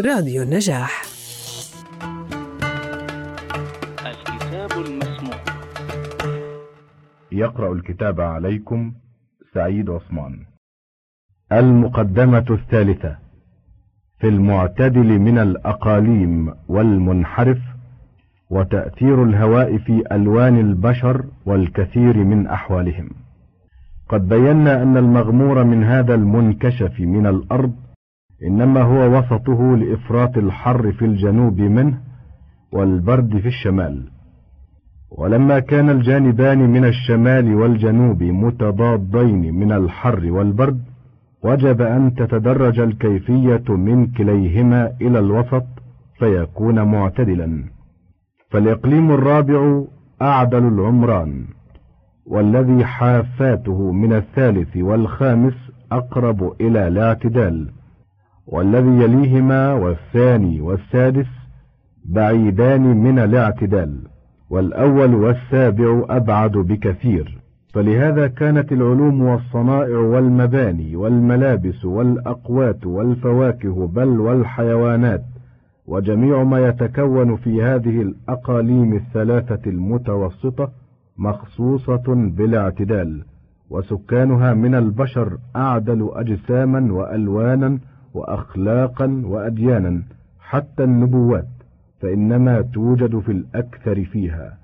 [0.00, 1.02] راديو النجاح.
[4.06, 5.38] الكتاب المسموع.
[7.32, 8.92] يقرأ الكتاب عليكم
[9.54, 10.46] سعيد عثمان.
[11.52, 13.16] المقدمة الثالثة.
[14.20, 17.58] في المعتدل من الأقاليم والمنحرف
[18.50, 23.10] وتأثير الهواء في ألوان البشر والكثير من أحوالهم.
[24.08, 27.85] قد بينا أن المغمور من هذا المنكشف من الأرض
[28.42, 31.98] إنما هو وسطه لإفراط الحر في الجنوب منه
[32.72, 34.10] والبرد في الشمال.
[35.18, 40.80] ولما كان الجانبان من الشمال والجنوب متضادين من الحر والبرد
[41.44, 45.66] وجب أن تتدرج الكيفية من كليهما إلى الوسط
[46.18, 47.64] فيكون معتدلا.
[48.50, 49.84] فالإقليم الرابع
[50.22, 51.44] أعدل العمران
[52.26, 55.54] والذي حافاته من الثالث والخامس
[55.92, 57.75] أقرب إلى الاعتدال.
[58.46, 61.26] والذي يليهما والثاني والسادس
[62.04, 63.98] بعيدان من الاعتدال
[64.50, 67.38] والأول والسابع أبعد بكثير.
[67.74, 75.22] فلهذا كانت العلوم والصنائع والمباني والملابس والأقوات والفواكه بل والحيوانات
[75.86, 80.70] وجميع ما يتكون في هذه الأقاليم الثلاثة المتوسطة
[81.18, 83.22] مخصوصة بالاعتدال
[83.70, 87.78] وسكانها من البشر أعدل أجساما وألوانا
[88.16, 90.02] وأخلاقا وأديانا
[90.40, 91.48] حتى النبوات
[92.00, 94.58] فإنما توجد في الأكثر فيها.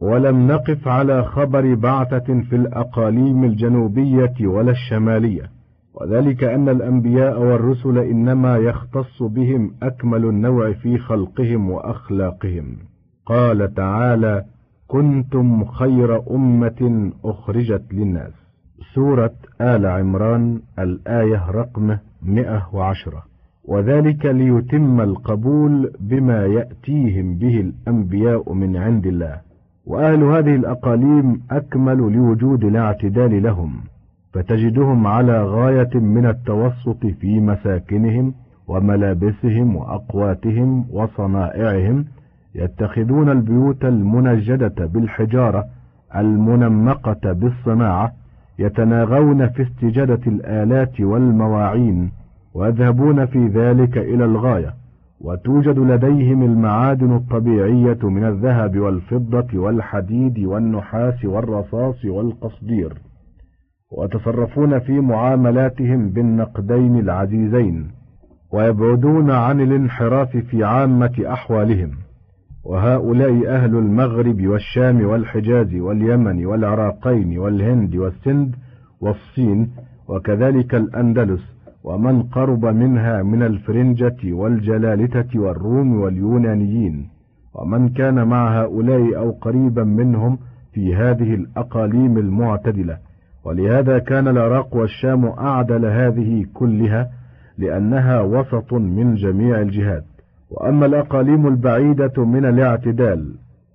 [0.00, 5.50] ولم نقف على خبر بعثة في الأقاليم الجنوبية ولا الشمالية.
[5.94, 12.76] وذلك أن الأنبياء والرسل إنما يختص بهم أكمل النوع في خلقهم وأخلاقهم.
[13.26, 14.44] قال تعالى
[14.86, 18.32] كنتم خير أمة أخرجت للناس.
[18.94, 23.22] سورة آل عمران الآية رقم 110
[23.64, 29.40] وذلك ليتم القبول بما يأتيهم به الأنبياء من عند الله.
[29.86, 33.80] وأهل هذه الأقاليم أكمل لوجود الاعتدال لهم.
[34.32, 38.34] فتجدهم على غاية من التوسط في مساكنهم
[38.68, 42.04] وملابسهم وأقواتهم وصنائعهم
[42.54, 45.64] يتخذون البيوت المنجدة بالحجارة
[46.16, 48.12] المنمقة بالصناعة
[48.58, 52.10] يتناغون في استجادة الآلات والمواعين
[52.54, 54.74] ويذهبون في ذلك إلى الغاية
[55.20, 62.92] وتوجد لديهم المعادن الطبيعية من الذهب والفضة والحديد والنحاس والرصاص والقصدير
[63.92, 67.90] ويتصرفون في معاملاتهم بالنقدين العزيزين
[68.52, 71.90] ويبعدون عن الانحراف في عامة أحوالهم.
[72.66, 78.54] وهؤلاء أهل المغرب والشام والحجاز واليمن والعراقين والهند والسند
[79.00, 79.70] والصين
[80.08, 87.08] وكذلك الأندلس ومن قرب منها من الفرنجة والجلالتة والروم واليونانيين
[87.54, 90.38] ومن كان مع هؤلاء أو قريبا منهم
[90.72, 92.98] في هذه الأقاليم المعتدلة.
[93.44, 97.10] ولهذا كان العراق والشام أعدل هذه كلها
[97.58, 100.04] لأنها وسط من جميع الجهات.
[100.50, 103.34] وأما الأقاليم البعيدة من الاعتدال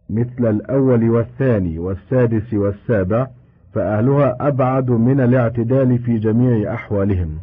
[0.09, 3.27] مثل الأول والثاني والسادس والسابع
[3.73, 7.37] فأهلها أبعد من الاعتدال في جميع أحوالهم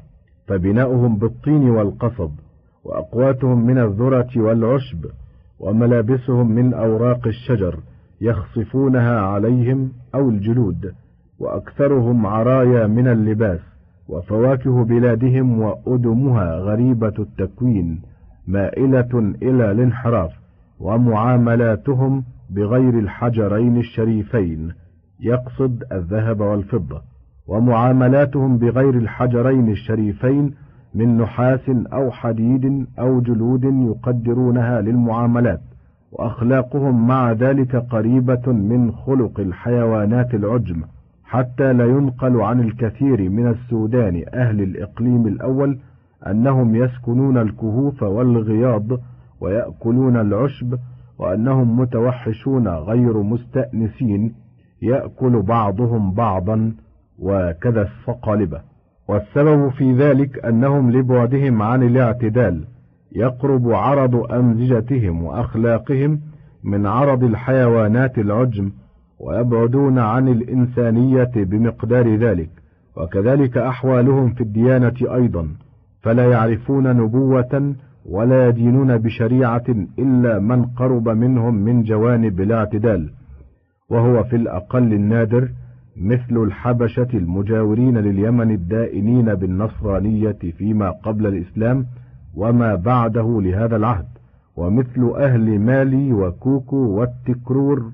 [0.46, 2.30] فبناؤهم بالطين والقصب
[2.84, 5.06] وأقواتهم من الذرة والعشب
[5.60, 7.78] وملابسهم من أوراق الشجر
[8.20, 10.92] يخصفونها عليهم أو الجلود
[11.38, 13.60] وأكثرهم عرايا من اللباس
[14.08, 18.02] وفواكه بلادهم وأدمها غريبة التكوين
[18.48, 20.30] مائلة إلى الانحراف
[20.80, 24.72] ومعاملاتهم بغير الحجرين الشريفين
[25.20, 27.02] يقصد الذهب والفضة
[27.46, 30.54] ومعاملاتهم بغير الحجرين الشريفين
[30.94, 35.60] من نحاس أو حديد أو جلود يقدرونها للمعاملات
[36.12, 40.82] وأخلاقهم مع ذلك قريبة من خلق الحيوانات العجم
[41.24, 45.78] حتى لا ينقل عن الكثير من السودان أهل الإقليم الأول
[46.26, 48.84] أنهم يسكنون الكهوف والغياض
[49.40, 50.78] ويأكلون العشب
[51.18, 54.34] وأنهم متوحشون غير مستأنسين
[54.82, 56.72] يأكل بعضهم بعضا
[57.18, 58.60] وكذا الصقالبة
[59.08, 62.64] والسبب في ذلك أنهم لبعدهم عن الاعتدال
[63.12, 66.20] يقرب عرض أمزجتهم وأخلاقهم
[66.64, 68.70] من عرض الحيوانات العجم
[69.20, 72.50] ويبعدون عن الإنسانية بمقدار ذلك.
[72.96, 75.48] وكذلك أحوالهم في الديانة أيضا.
[76.02, 77.74] فلا يعرفون نبوة
[78.06, 79.64] ولا يدينون بشريعة
[79.98, 83.10] إلا من قرب منهم من جوانب الاعتدال
[83.90, 85.48] وهو في الأقل النادر
[85.96, 91.86] مثل الحبشة المجاورين لليمن الدائنين بالنصرانية فيما قبل الإسلام
[92.34, 94.06] وما بعده لهذا العهد.
[94.56, 97.90] ومثل أهل مالي وكوكو والتكرور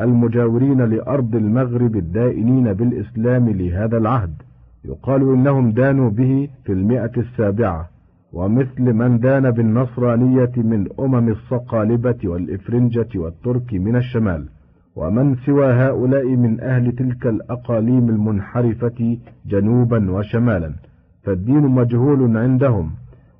[0.00, 4.34] المجاورين لأرض المغرب الدائنين بالإسلام لهذا العهد.
[4.88, 7.88] يقال إنهم دانوا به في المئة السابعة
[8.32, 14.44] ومثل من دان بالنصرانية من أمم الصقالبة والإفرنجة والترك من الشمال
[14.96, 20.72] ومن سوى هؤلاء من أهل تلك الأقاليم المنحرفة جنوبا وشمالا
[21.22, 22.90] فالدين مجهول عندهم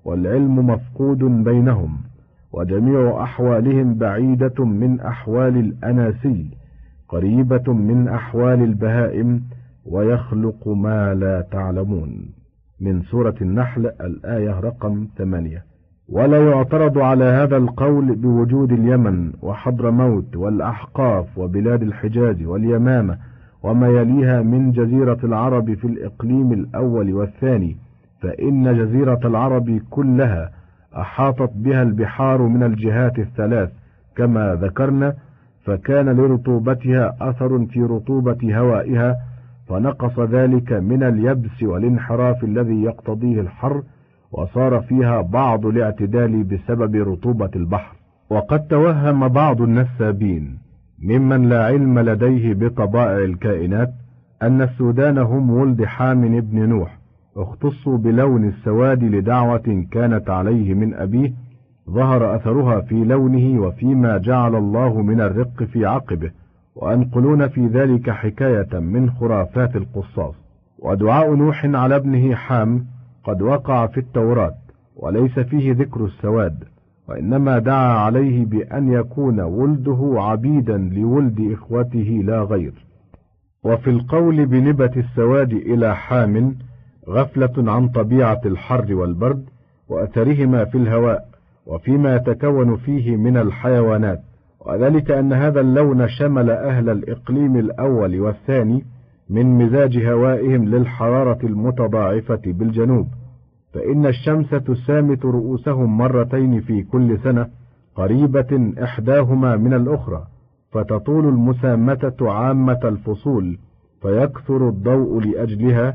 [0.04, 1.96] والعلم مفقود بينهم
[2.52, 6.46] وجميع أحوالهم بعيدة من أحوال الأناسي
[7.08, 9.42] قريبة من أحوال البهائم
[9.90, 12.38] ويخلق ما لا تعلمون.
[12.81, 15.62] من سورة النحل الآية رقم 8
[16.08, 23.19] ولا يعترض على هذا القول بوجود اليمن وحضرموت والأحقاف وبلاد الحجاز واليمامة
[23.62, 27.76] وما يليها من جزيرة العرب في الإقليم الأول والثاني.
[28.23, 30.50] فإن جزيرة العرب كلها
[30.96, 33.70] أحاطت بها البحار من الجهات الثلاث.
[34.17, 35.14] كما ذكرنا
[35.64, 39.17] فكان لرطوبتها أثر في رطوبة هوائها
[39.69, 43.82] فنقص ذلك من اليبس والانحراف الذي يقتضيه الحر
[44.32, 47.97] وصار فيها بعض الاعتدال بسبب رطوبة البحر.
[48.31, 50.59] وقد توهم بعض النسابين
[51.03, 53.91] ممن لا علم لديه بطبائع الكائنات
[54.43, 56.99] أن السودان هم ولد حام بن نوح
[57.37, 61.32] اختصوا بلون السواد لدعوة كانت عليه من أبيه
[61.91, 66.31] ظهر أثرها في لونه وفيما جعل الله من الرق في عقبه.
[66.78, 70.34] وأنقلون في ذلك حكاية من خرافات القصاص.
[70.78, 72.86] ودعاء نوح على ابنه حام
[73.25, 74.54] قد وقع في التوراة
[74.96, 76.64] وليس فيه ذكر السواد
[77.08, 82.72] وإنما دعا عليه بأن يكون ولده عبيدا لولد إخوته لا غير.
[83.64, 86.56] وفي القول بنبة السواد إلى حام
[87.08, 89.44] غفلة عن طبيعة الحر والبرد
[89.88, 91.28] وأثرهما في الهواء
[91.66, 94.22] وفيما يتكون فيه من الحيوانات.
[94.66, 98.84] وذلك أن هذا اللون شمل أهل الإقليم الأول والثاني
[99.31, 103.08] من مزاج هوائهم للحرارة المتضاعفة بالجنوب
[103.72, 107.49] فإن الشمس تسامت رؤوسهم مرتين في كل سنة
[107.94, 110.26] قريبة إحداهما من الأخرى
[110.72, 113.58] فتطول المسامتة عامة الفصول
[114.02, 115.94] فيكثر الضوء لأجلها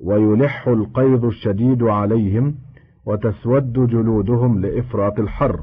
[0.00, 2.54] ويلح القيظ الشديد عليهم
[3.06, 5.60] وتسود جلودهم لإفراط الحر.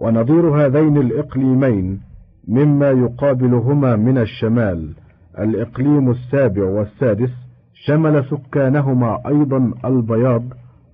[0.00, 2.00] ونظير هذين الإقليمين
[2.48, 4.94] مما يقابلهما من الشمال
[5.38, 7.30] الإقليم السابع والسادس
[7.74, 10.42] شمل سكانهما أيضا البياض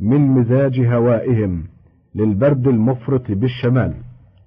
[0.00, 1.62] من مزاج هوائهم
[2.14, 3.94] للبرد المفرط بالشمال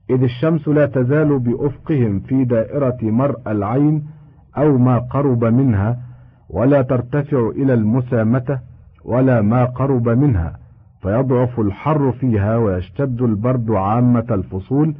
[0.09, 4.03] إذ الشمس لا تزال بأفقهم في دائرة مرء العين
[4.57, 5.99] أو ما قرب منها
[6.49, 8.59] ولا ترتفع إلى المسامة
[9.05, 10.57] ولا ما قرب منها.
[11.05, 14.95] فيضعف الحر فيها ويشتد البرد عامة الفصول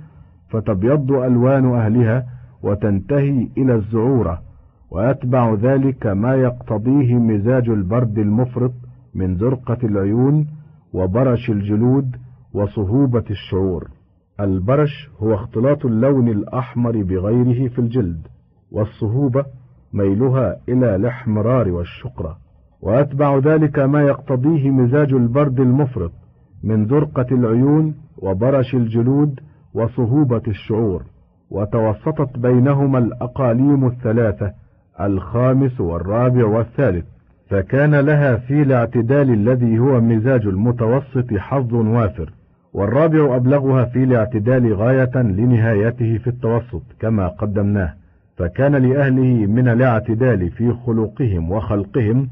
[0.50, 2.25] فتبيض ألوان أهلها
[2.63, 4.42] وتنتهي إلى الزعورة
[4.92, 8.72] ويتبع ذلك ما يقتضيه مزاج البرد المفرط
[9.16, 10.48] من زرقة العيون
[10.94, 12.16] وبرش الجلود
[12.54, 13.88] وصهوبة الشعور.
[14.40, 18.28] البرش هو اختلاط اللون الأحمر بغيره في الجلد
[18.72, 19.46] والصهوبة
[19.94, 22.44] ميلها إلى الإحمرار والشقرة.
[22.81, 26.12] ويتبع ذلك ما يقتضيه مزاج البرد المفرط
[26.63, 29.40] من زرقة العيون وبرش الجلود
[29.73, 31.04] وصهوبة الشعور
[31.52, 34.52] وتوسطت بينهما الأقاليم الثلاثة
[35.02, 37.06] الخامس والرابع والثالث.
[37.50, 42.33] فكان لها في الاعتدال الذي هو مزاج المتوسط حظ وافر
[42.73, 47.94] والرابع أبلغها في الاعتدال غاية لنهايته في التوسط كما قدمناه.
[48.38, 52.28] فكان لأهله من الاعتدال في خلقهم وخلقهم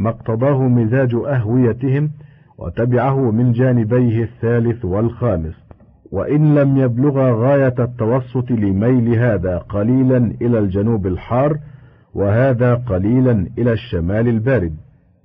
[0.00, 2.10] ما اقتضاه مزاج أهويتهم
[2.58, 5.54] وتبعه من جانبيه الثالث والخامس.
[6.12, 11.58] وإن لم يبلغ غاية التوسط لميل هذا قليلا إلى الجنوب الحار
[12.14, 14.74] وهذا قليلا إلى الشمال البارد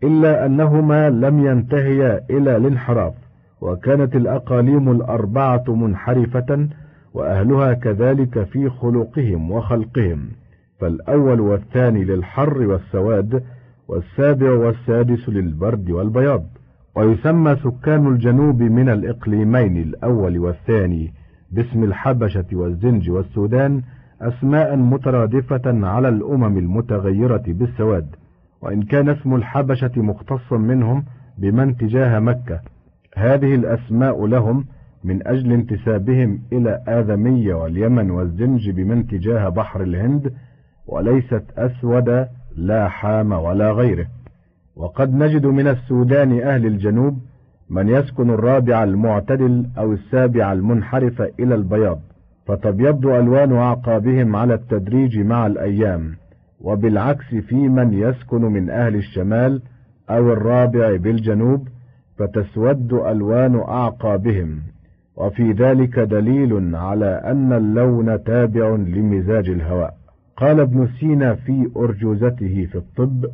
[0.04, 3.14] إلا أنهما لم ينتهيا إلى الانحراف
[3.62, 6.68] وكانت الأقاليم الأربعة منحرفة
[7.14, 10.30] وأهلها كذلك في خلقهم وخلقهم.
[10.80, 13.44] فالأول والثاني للحر والسواد
[13.88, 16.46] والسابع والسادس للبرد والبياض
[16.96, 21.14] ويسمى سكان الجنوب من الإقليمين الأول والثاني
[21.52, 23.82] باسم الحبشة والزنج والسودان
[24.22, 28.16] أسماء مترادفة على الأمم المتغيرة بالسواد
[28.62, 31.04] وإن كان اسم الحبشة مختصا منهم
[31.38, 32.60] بمن تجاه مكة.
[33.16, 34.66] هذه الأسماء لهم
[35.04, 40.34] من أجل انتسابهم إلى آذمية واليمن والزنج بمن تجاه بحر الهند
[40.88, 42.28] وليست أسود
[42.58, 44.06] لا حام ولا غيره.
[44.76, 47.18] وقد نجد من السودان أهل الجنوب
[47.70, 52.00] من يسكن الرابع المعتدل أو السابع المنحرف إلى البياض
[52.48, 56.16] فتبيض ألوان أعقابهم على التدريج مع الأيام.
[56.62, 59.62] وبالعكس في من يسكن من أهل الشمال
[60.10, 61.68] أو الرابع بالجنوب
[62.18, 64.60] فتسود ألوان أعقابهم.
[65.16, 70.05] وفي ذلك دليل على أن اللون تابع لمزاج الهواء.
[70.38, 73.26] قال ابن سينا في أرجوزته في الطب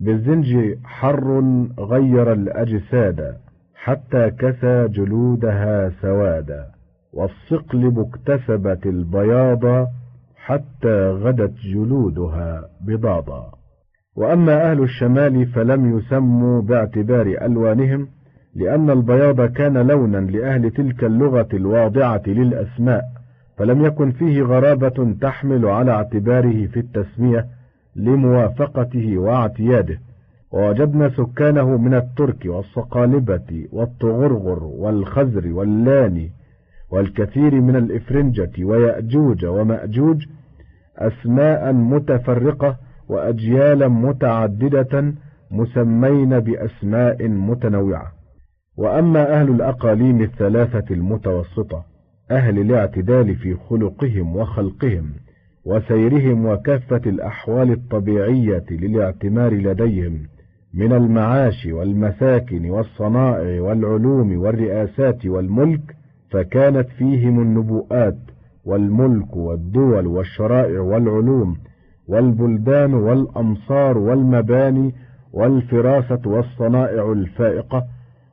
[0.00, 1.40] بالزنج حر
[1.78, 3.36] غير الأجساد
[3.74, 6.66] حتى كسى جلودها سوادا
[7.12, 9.86] والصقلب اكتسبت البياض
[10.36, 13.52] حتى غدت جلودها بضاضا
[14.16, 18.08] وأما أهل الشمال فلم يسموا باعتبار ألوانهم
[18.54, 23.02] لأن البياض كان لونا لأهل تلك اللغة الواضعة للأسماء.
[23.62, 27.46] فلم يكن فيه غرابة تحمل على اعتباره في التسمية
[27.96, 29.98] لموافقته واعتياده.
[30.52, 36.30] ووجدنا سكانه من الترك والصقالبة والطغرغر والخزر واللاني
[36.90, 40.26] والكثير من الإفرنجة ويأجوج ومأجوج
[40.98, 42.76] أسماء متفرقة
[43.08, 45.14] وأجيالا متعددة
[45.50, 48.12] مسمين بأسماء متنوعة.
[48.76, 51.91] وأما أهل الأقاليم الثلاثة المتوسطة
[52.32, 55.10] أهل الاعتدال في خلقهم وخلقهم
[55.64, 60.18] وسيرهم وكافة الأحوال الطبيعية للاعتمار لديهم
[60.74, 65.96] من المعاش والمساكن والصنائع والعلوم والرئاسات والملك
[66.30, 68.18] فكانت فيهم النبوءات
[68.64, 71.56] والملك والدول والشرائع والعلوم
[72.08, 74.94] والبلدان والأمصار والمباني
[75.32, 77.84] والفراسة والصنائع الفائقة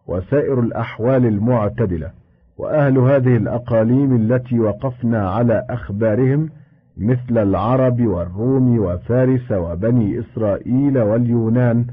[0.07, 2.18] وسائر الأحوال المعتدلة.
[2.59, 6.49] وأهل هذه الأقاليم التي وقفنا على أخبارهم
[6.97, 11.85] مثل العرب والروم وفارس وبني إسرائيل واليونان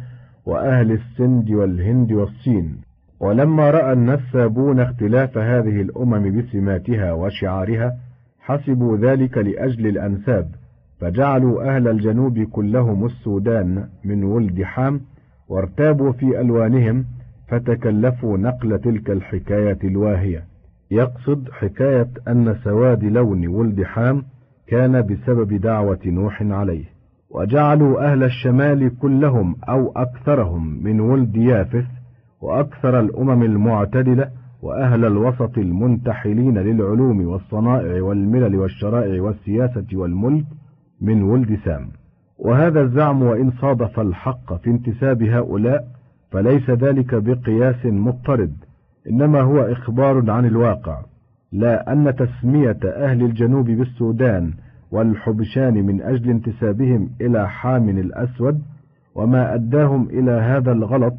[0.47, 2.77] وأهل السند والهند والصين.
[3.21, 7.97] ولما رأى النسابون اختلاف هذه الأمم بسماتها وشعارها
[8.41, 10.49] حسبوا ذلك لأجل الأنساب
[11.01, 15.01] فجعلوا أهل الجنوب كلهم السودان من ولد حام
[15.49, 17.05] وارتابوا في ألوانهم
[17.49, 20.56] فتكلفوا نقل تلك الحكاية الواهية.
[20.91, 24.23] يقصد حكاية أن سواد لون ولد حام
[24.67, 26.85] كان بسبب دعوة نوح عليه.
[27.31, 31.87] وجعلوا أهل الشمال كلهم أو أكثرهم من ولد يافث
[32.41, 34.31] وأكثر الأمم المعتدلة
[34.63, 40.45] وأهل الوسط المنتحلين للعلوم والصنائع والملل والشرائع والسياسة والملك
[41.01, 41.89] من ولد سام.
[42.39, 45.89] وهذا الزعم وإن صادف الحق في انتساب هؤلاء
[46.31, 48.53] فليس ذلك بقياس مضطرد
[49.11, 51.01] إنما هو إخبار عن الواقع
[51.53, 54.53] لا أن تسمية أهل الجنوب بالسودان
[54.91, 58.63] والحبشان من أجل انتسابهم إلى حامن الأسود
[59.15, 61.15] وما أداهم إلى هذا الغلط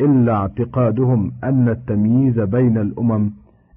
[0.00, 3.30] إلا اعتقادهم أن التمييز بين الأمم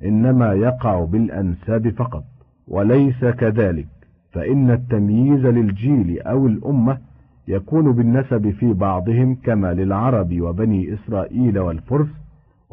[0.05, 2.24] إنما يقع بالأنساب فقط
[2.67, 3.88] وليس كذلك
[4.32, 6.98] فإن التمييز للجيل أو الأمة
[7.48, 12.22] يكون بالنسب في بعضهم كما للعرب وبني إسرائيل والفرس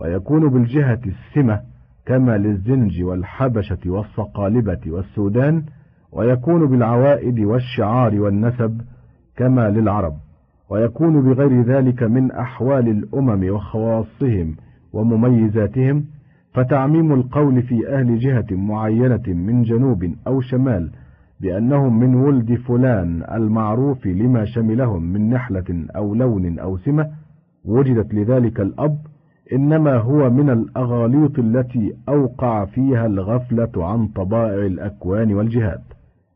[0.01, 1.61] ويكون بالجهة السمة
[2.07, 5.63] كما للزنج والحبشة والصقالبة والسودان
[6.13, 8.81] ويكون بالعوائد والشعار والنسب
[9.37, 10.15] كما للعرب
[10.71, 14.57] ويكون بغير ذلك من أحوال الأمم وخواصهم
[14.93, 16.05] ومميزاتهم
[16.53, 20.91] فتعميم القول في أهل جهة معينة من جنوب أو شمال
[21.41, 27.11] بأنهم من ولد فلان المعروف لما شملهم من نحلة أو لون أو سمة
[27.65, 28.99] وجدت لذلك الأب
[29.53, 35.83] إنما هو من الأغاليط التي أوقع فيها الغفلة عن طبائع الأكوان والجهات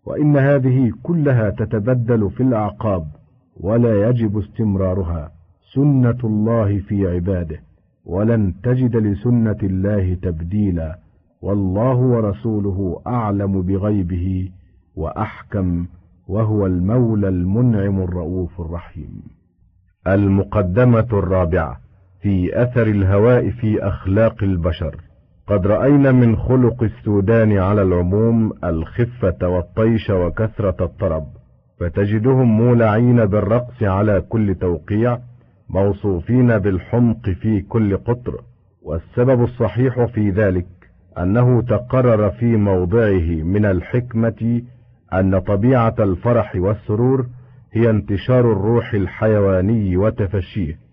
[0.06, 3.06] وإن هذه كلها تتبدل في الأعقاب
[3.61, 5.30] ولا يجب استمرارها.
[5.75, 7.61] سنة الله في عباده
[8.06, 10.99] ولن تجد لسنة الله تبديلا.
[11.42, 14.50] والله ورسوله أعلم بغيبه
[14.97, 15.87] وأحكم
[16.28, 19.23] وهو المولى المنعم الرؤوف الرحيم.
[20.06, 21.84] المقدمة الرابعة.
[22.25, 24.97] في أثر الهواء في أخلاق البشر.
[25.47, 31.25] قد رأينا من خلق السودان على العموم الخفة والطيش وكثرة الطرب
[31.81, 35.19] فتجدهم مولعين بالرقص على كل توقيع
[35.71, 38.40] موصوفين بالحمق في كل قطر.
[38.83, 40.66] والسبب الصحيح في ذلك
[41.19, 44.62] أنه تقرر في موضعه من الحكمة
[45.14, 47.26] أن طبيعة الفرح والسرور
[47.73, 50.84] هي انتشار الروح الحيواني وتفشيه.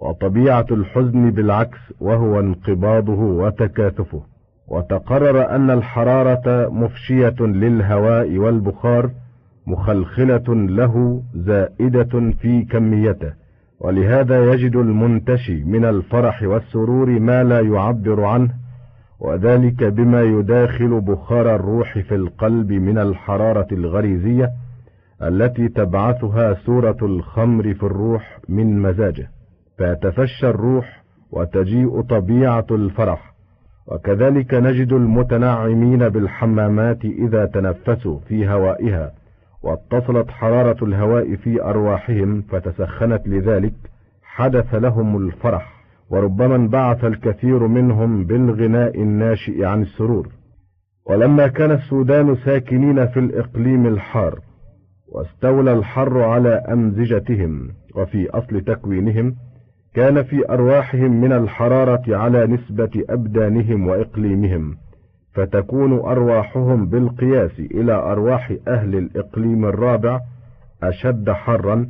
[0.00, 4.22] وطبيعة الحزن بالعكس وهو انقباضه وتكاثفه.
[4.68, 9.10] وتقرر أن الحرارة مفشية للهواء والبخار
[9.66, 13.32] مخلخلة له زائدة في كميته.
[13.80, 18.50] ولهذا يجد المنتشي من الفرح والسرور ما لا يعبر عنه.
[19.20, 24.50] وذلك بما يداخل بخار الروح في القلب من الحرارة الغريزية
[25.22, 29.30] التي تبعثها سورة الخمر في الروح من مزاجه.
[29.80, 33.34] فيتفشى الروح وتجيء طبيعة الفرح.
[33.86, 39.12] وكذلك نجد المتنعمين بالحمامات إذا تنفسوا في هوائها
[39.62, 43.72] واتصلت حرارة الهواء في أرواحهم فتسخنت لذلك
[44.22, 45.72] حدث لهم الفرح.
[46.10, 50.28] وربما انبعث الكثير منهم بالغناء الناشئ عن السرور.
[51.06, 54.40] ولما كان السودان ساكنين في الإقليم الحار
[55.08, 59.34] واستولى الحر على أمزجتهم وفي أصل تكوينهم
[59.94, 64.76] كان في أرواحهم من الحرارة على نسبة أبدانهم وإقليمهم
[65.32, 70.20] فتكون أرواحهم بالقياس إلى أرواح أهل الإقليم الرابع
[70.82, 71.88] أشد حرا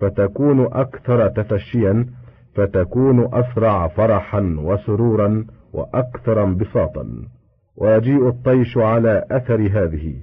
[0.00, 2.06] فتكون أكثر تفشيا
[2.54, 7.06] فتكون أسرع فرحا وسرورا وأكثر انبساطا.
[7.76, 10.14] ويجيء الطيش على أثر هذه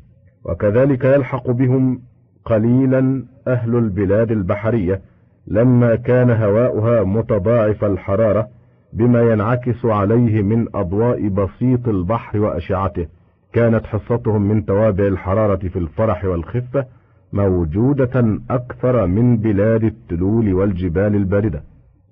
[0.45, 2.01] وكذلك يلحق بهم
[2.45, 5.01] قليلا أهل البلاد البحرية
[5.49, 8.47] لما كان هواؤها متضاعف الحرارة
[8.93, 13.05] بما ينعكس عليه من أضواء بسيط البحر وأشعته.
[13.53, 16.85] كانت حصتهم من توابع الحرارة في الفرح والخفة
[17.33, 21.63] موجودة أكثر من بلاد التلول والجبال الباردة.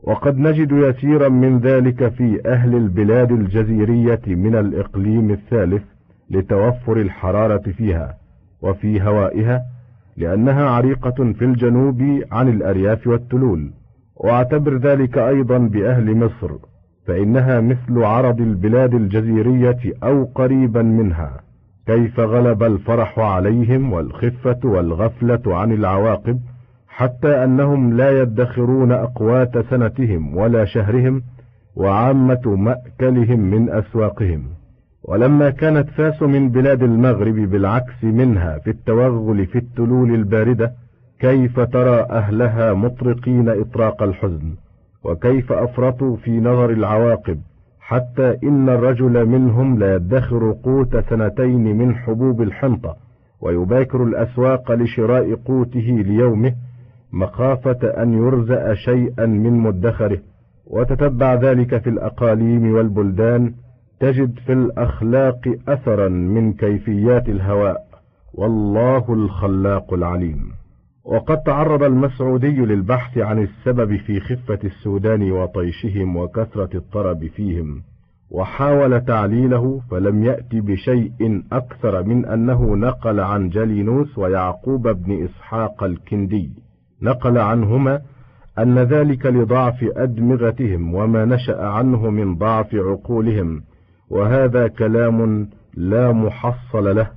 [0.04, 5.84] وقد نجد يسيرا من ذلك في أهل البلاد الجزيرية من الإقليم الثالث
[6.30, 8.18] لتوفر الحرارة فيها
[8.62, 9.62] وفي هوائها
[10.18, 13.72] لأنها عريقة في الجنوب عن الأرياف والتلول.
[14.16, 16.52] وأعتبر ذلك أيضا بأهل مصر
[17.08, 21.42] فإنها مثل عرض البلاد الجزيرية أو قريبا منها.
[21.88, 26.40] كيف غلب الفرح عليهم والخفة والغفلة عن العواقب
[26.88, 31.22] حتى أنهم لا يدخرون أقوات سنتهم ولا شهرهم
[31.76, 34.57] وعامة مأكلهم من أسواقهم.
[35.08, 40.74] ولما كانت فاس من بلاد المغرب بالعكس منها في التوغل في التلول الباردة
[41.20, 44.54] كيف ترى أهلها مطرقين إطراق الحزن؟
[45.04, 47.40] وكيف أفرطوا في نظر العواقب؟
[47.80, 52.96] حتى إن الرجل منهم لا يدخر قوت سنتين من حبوب الحنطة
[53.42, 56.54] ويباكر الأسواق لشراء قوته ليومه
[57.14, 60.20] مخافة أن يرزأ شيئا من مدخره.
[60.66, 63.54] وتتبع ذلك في الأقاليم والبلدان
[64.00, 67.88] تجد في الأخلاق أثرا من كيفيات الهواء.
[68.34, 70.52] والله الخلاق العليم.
[71.06, 77.82] وقد تعرض المسعودي للبحث عن السبب في خفة السودان وطيشهم وكثرة الطرب فيهم
[78.32, 86.50] وحاول تعليله فلم يأت بشيء أكثر من أنه نقل عن جلينوس ويعقوب بن إسحاق الكندي.
[87.02, 88.02] نقل عنهما
[88.60, 93.62] أن ذلك لضعف أدمغتهم وما نشأ عنه من ضعف عقولهم
[94.10, 97.12] وهذا كلام لا محصل له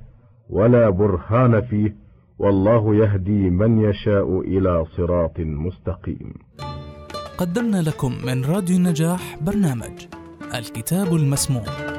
[0.49, 1.95] ولا برهان فيه
[2.39, 6.33] والله يهدي من يشاء إلى صراط مستقيم.
[7.37, 10.07] قدمنا لكم من راديو النجاح برنامج
[10.55, 11.90] الكتاب المسموع.